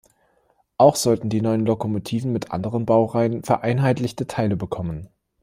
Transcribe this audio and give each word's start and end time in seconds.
Auch 0.79 0.95
sollten 0.95 1.29
die 1.29 1.41
neuen 1.41 1.63
Lokomotiven 1.63 2.33
mit 2.33 2.49
anderen 2.49 2.87
Baureihen 2.87 3.43
vereinheitlichte 3.43 4.25
Teile 4.25 4.57
bekommen. 4.57 5.09